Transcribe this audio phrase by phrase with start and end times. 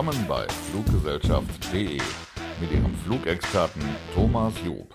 [0.00, 2.00] Willkommen bei Fluggesellschaft.de
[2.58, 3.82] mit Ihrem Flugexperten
[4.14, 4.88] Thomas Job.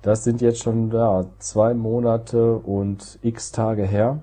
[0.00, 4.20] Das sind jetzt schon ja, zwei Monate und x Tage her.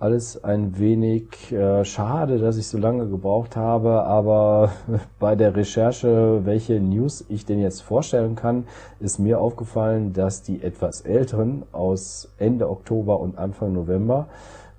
[0.00, 4.72] Alles ein wenig äh, schade, dass ich so lange gebraucht habe, aber
[5.20, 8.66] bei der Recherche, welche News ich denn jetzt vorstellen kann,
[8.98, 14.26] ist mir aufgefallen, dass die etwas älteren aus Ende Oktober und Anfang November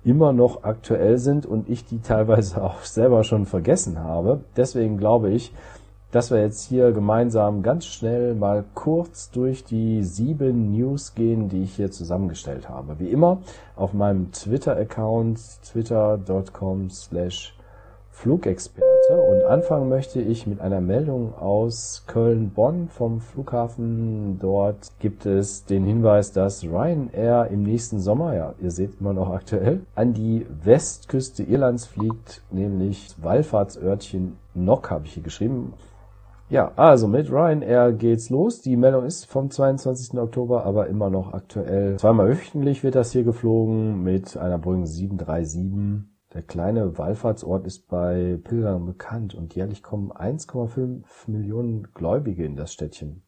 [0.06, 4.40] immer noch aktuell sind und ich die teilweise auch selber schon vergessen habe.
[4.56, 5.52] Deswegen glaube ich,
[6.12, 11.64] dass wir jetzt hier gemeinsam ganz schnell mal kurz durch die sieben News gehen, die
[11.64, 13.00] ich hier zusammengestellt habe.
[13.00, 13.38] Wie immer
[13.74, 17.55] auf meinem Twitter-Account twitter.com slash
[18.16, 24.38] Flugexperte und anfangen möchte ich mit einer Meldung aus Köln-Bonn vom Flughafen.
[24.40, 29.30] Dort gibt es den Hinweis, dass Ryanair im nächsten Sommer, ja, ihr seht immer noch
[29.30, 35.74] aktuell, an die Westküste Irlands fliegt, nämlich Wallfahrtsörtchen Nock habe ich hier geschrieben.
[36.48, 38.62] Ja, also mit Ryanair geht's los.
[38.62, 40.18] Die Meldung ist vom 22.
[40.18, 41.98] Oktober, aber immer noch aktuell.
[41.98, 46.15] Zweimal wöchentlich wird das hier geflogen mit einer Boeing 737.
[46.36, 52.74] Der kleine Wallfahrtsort ist bei Pilgern bekannt und jährlich kommen 1,5 Millionen Gläubige in das
[52.74, 53.22] Städtchen.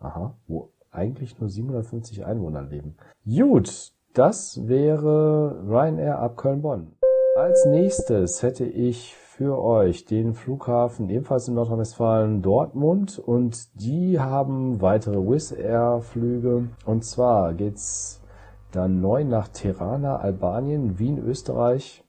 [0.00, 2.96] Aha, wo eigentlich nur 750 Einwohner leben.
[3.26, 6.92] Gut, das wäre Ryanair ab Köln-Bonn.
[7.36, 14.80] Als nächstes hätte ich für euch den Flughafen ebenfalls in Nordrhein-Westfalen Dortmund und die haben
[14.80, 18.22] weitere Wizz Air Flüge und zwar geht's
[18.72, 22.03] dann neu nach Tirana, Albanien, Wien, Österreich,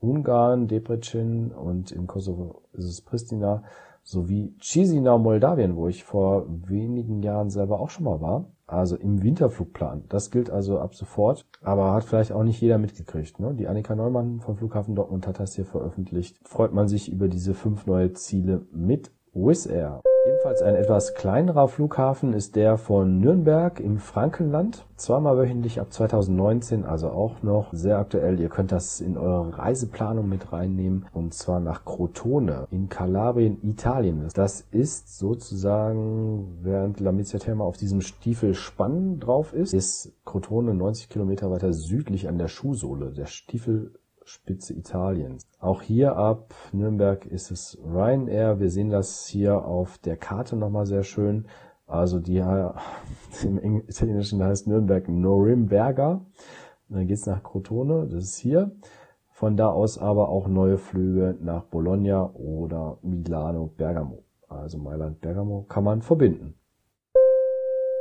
[0.00, 3.62] Ungarn, Debrecen und im Kosovo ist es Pristina
[4.02, 9.22] sowie Chisinau, Moldawien, wo ich vor wenigen Jahren selber auch schon mal war also im
[9.22, 10.04] Winterflugplan.
[10.08, 13.40] Das gilt also ab sofort, aber hat vielleicht auch nicht jeder mitgekriegt.
[13.40, 13.54] Ne?
[13.54, 16.38] Die Annika Neumann vom Flughafen Dortmund hat das hier veröffentlicht.
[16.44, 20.00] Freut man sich über diese fünf neue Ziele mit Wizz Air.
[20.26, 24.84] Ebenfalls ein etwas kleinerer Flughafen ist der von Nürnberg im Frankenland.
[24.96, 28.38] Zweimal wöchentlich ab 2019, also auch noch sehr aktuell.
[28.38, 34.28] Ihr könnt das in eure Reiseplanung mit reinnehmen und zwar nach Crotone in Kalabrien, Italien.
[34.34, 41.50] Das ist sozusagen, während Lamezia Terma auf diesem Stiefelspann drauf ist, ist Crotone 90 Kilometer
[41.50, 43.12] weiter südlich an der Schuhsohle.
[43.12, 43.94] Der Stiefel
[44.24, 45.46] Spitze Italiens.
[45.58, 48.60] Auch hier ab Nürnberg ist es Ryanair.
[48.60, 51.46] Wir sehen das hier auf der Karte nochmal sehr schön.
[51.86, 52.38] Also die
[53.42, 56.20] im Italienischen heißt Nürnberg Norimberga.
[56.88, 58.70] dann geht's nach Crotone, das ist hier.
[59.28, 64.22] Von da aus aber auch neue Flüge nach Bologna oder Milano, Bergamo.
[64.48, 66.54] Also Mailand, Bergamo kann man verbinden.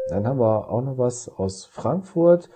[0.09, 2.50] Dann haben wir auch noch was aus Frankfurt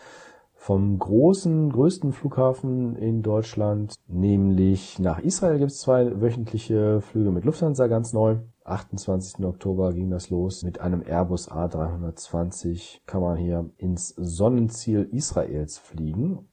[0.64, 7.44] vom großen, größten Flughafen in Deutschland, nämlich nach Israel gibt es zwei wöchentliche Flüge mit
[7.44, 8.38] Lufthansa ganz neu.
[8.64, 9.44] 28.
[9.44, 10.64] Oktober ging das los.
[10.64, 16.48] Mit einem Airbus A320 kann man hier ins Sonnenziel Israels fliegen.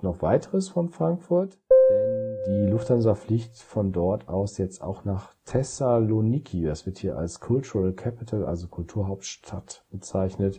[0.00, 1.56] Noch weiteres von Frankfurt,
[1.88, 6.64] denn die Lufthansa fliegt von dort aus jetzt auch nach Thessaloniki.
[6.64, 10.58] Das wird hier als Cultural Capital, also Kulturhauptstadt bezeichnet.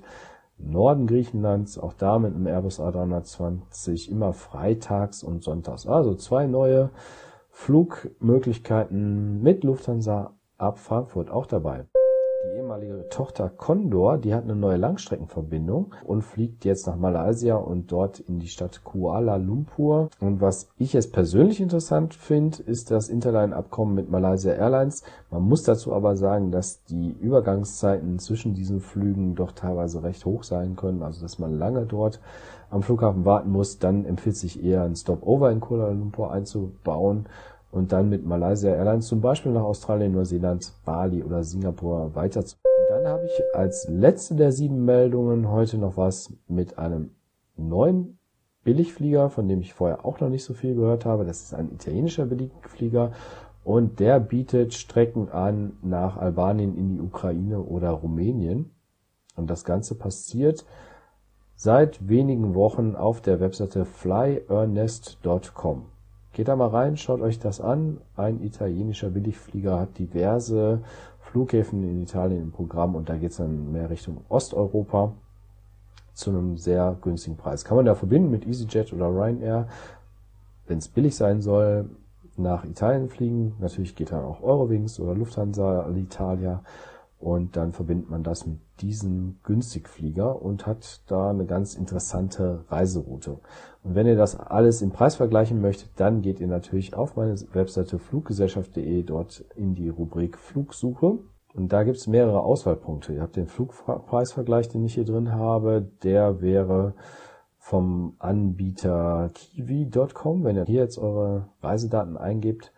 [0.57, 5.87] Norden Griechenlands, auch da mit einem Airbus A320, immer freitags und sonntags.
[5.87, 6.89] Also zwei neue
[7.49, 11.85] Flugmöglichkeiten mit Lufthansa ab Frankfurt auch dabei
[12.73, 18.19] ehemalige Tochter Condor, die hat eine neue Langstreckenverbindung und fliegt jetzt nach Malaysia und dort
[18.19, 20.09] in die Stadt Kuala Lumpur.
[20.19, 25.03] Und was ich jetzt persönlich interessant finde, ist das Interline-Abkommen mit Malaysia Airlines.
[25.29, 30.43] Man muss dazu aber sagen, dass die Übergangszeiten zwischen diesen Flügen doch teilweise recht hoch
[30.43, 32.19] sein können, also dass man lange dort
[32.71, 33.77] am Flughafen warten muss.
[33.77, 37.27] Dann empfiehlt sich eher ein Stopover in Kuala Lumpur einzubauen
[37.73, 42.55] und dann mit Malaysia Airlines zum Beispiel nach Australien, Neuseeland, Bali oder Singapur weiter zu.
[42.93, 47.09] Dann habe ich als letzte der sieben Meldungen heute noch was mit einem
[47.55, 48.19] neuen
[48.63, 51.25] Billigflieger, von dem ich vorher auch noch nicht so viel gehört habe.
[51.25, 53.11] Das ist ein italienischer Billigflieger
[53.63, 58.69] und der bietet Strecken an nach Albanien in die Ukraine oder Rumänien.
[59.35, 60.63] Und das Ganze passiert
[61.55, 65.85] seit wenigen Wochen auf der Webseite flyearnest.com.
[66.33, 68.01] Geht da mal rein, schaut euch das an.
[68.15, 70.81] Ein italienischer Billigflieger hat diverse
[71.33, 75.13] Flughäfen in Italien im Programm und da geht's dann mehr Richtung Osteuropa
[76.13, 77.65] zu einem sehr günstigen Preis.
[77.65, 79.67] Kann man da verbinden mit EasyJet oder Ryanair,
[80.67, 81.89] wenn es billig sein soll,
[82.37, 83.55] nach Italien fliegen.
[83.59, 86.61] Natürlich geht dann auch Eurowings oder Lufthansa, Alitalia
[87.23, 93.39] Und dann verbindet man das mit diesem Günstigflieger und hat da eine ganz interessante Reiseroute.
[93.81, 97.33] Und wenn ihr das alles im Preis vergleichen möchtet, dann geht ihr natürlich auf meine
[97.53, 101.19] Webseite fluggesellschaft.de dort in die Rubrik Flugsuche.
[101.53, 103.13] Und da gibt es mehrere Auswahlpunkte.
[103.13, 105.89] Ihr habt den Flugpreisvergleich, den ich hier drin habe.
[106.03, 106.93] Der wäre
[107.57, 110.43] vom Anbieter kiwi.com.
[110.43, 112.73] Wenn ihr hier jetzt eure Reisedaten eingebt,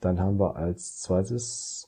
[0.00, 1.85] dann haben wir als zweites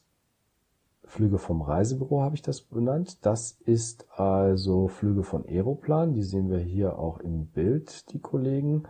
[1.08, 3.24] Flüge vom Reisebüro, habe ich das benannt.
[3.24, 6.12] Das ist also Flüge von Aeroplan.
[6.12, 8.82] Die sehen wir hier auch im Bild, die Kollegen.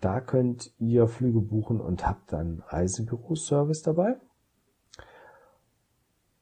[0.00, 4.16] Da könnt ihr Flüge buchen und habt dann Reisebüro-Service dabei.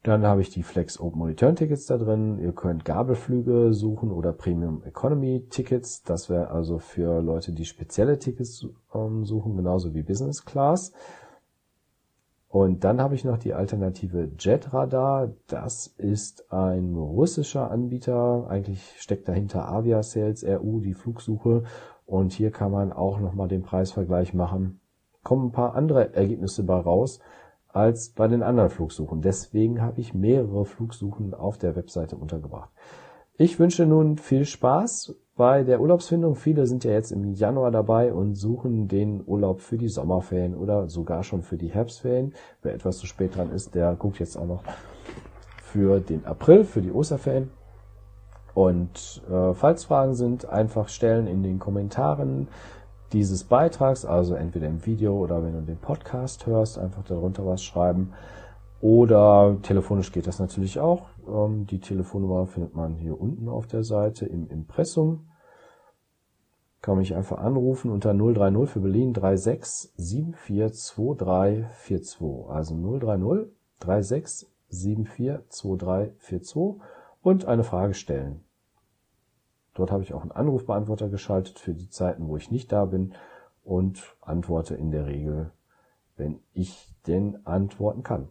[0.02, 2.40] Dann habe ich die Flex Open Return Tickets da drin.
[2.40, 6.02] Ihr könnt Gabelflüge suchen oder Premium Economy Tickets.
[6.02, 10.92] Das wäre also für Leute, die spezielle Tickets ähm, suchen, genauso wie Business Class.
[12.52, 15.30] Und dann habe ich noch die Alternative Jetradar.
[15.46, 18.46] Das ist ein russischer Anbieter.
[18.46, 21.62] Eigentlich steckt dahinter Avia Sales RU, die Flugsuche.
[22.04, 24.80] Und hier kann man auch nochmal den Preisvergleich machen.
[25.22, 27.20] Kommen ein paar andere Ergebnisse bei raus
[27.68, 29.22] als bei den anderen Flugsuchen.
[29.22, 32.68] Deswegen habe ich mehrere Flugsuchen auf der Webseite untergebracht.
[33.38, 36.36] Ich wünsche nun viel Spaß bei der Urlaubsfindung.
[36.36, 40.88] Viele sind ja jetzt im Januar dabei und suchen den Urlaub für die Sommerferien oder
[40.90, 42.34] sogar schon für die Herbstferien.
[42.60, 44.62] Wer etwas zu spät dran ist, der guckt jetzt auch noch
[45.62, 47.50] für den April, für die Osterferien.
[48.52, 52.48] Und äh, falls Fragen sind, einfach stellen in den Kommentaren
[53.14, 57.62] dieses Beitrags, also entweder im Video oder wenn du den Podcast hörst, einfach darunter was
[57.62, 58.12] schreiben.
[58.82, 61.10] Oder telefonisch geht das natürlich auch.
[61.28, 65.28] Ähm, die Telefonnummer findet man hier unten auf der Seite im Impressum.
[66.80, 72.48] Kann mich einfach anrufen unter 030 für Berlin 36 742342.
[72.48, 76.82] Also 030 36 742342
[77.22, 78.42] und eine Frage stellen.
[79.74, 83.14] Dort habe ich auch einen Anrufbeantworter geschaltet für die Zeiten, wo ich nicht da bin
[83.62, 85.52] und antworte in der Regel,
[86.16, 88.26] wenn ich denn antworten kann.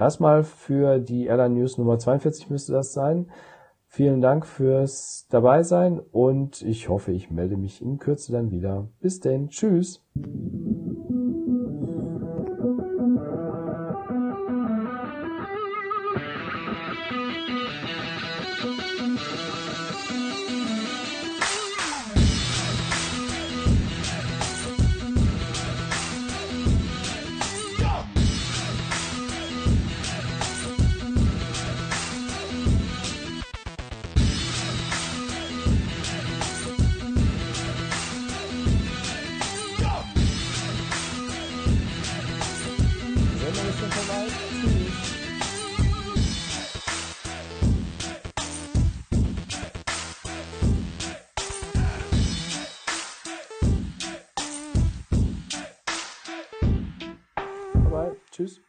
[0.00, 3.26] Erstmal für die Airline News Nummer 42 müsste das sein.
[3.86, 8.88] Vielen Dank fürs Dabeisein und ich hoffe, ich melde mich in Kürze dann wieder.
[9.00, 9.50] Bis denn.
[9.50, 10.02] Tschüss.
[58.40, 58.62] Tschüss.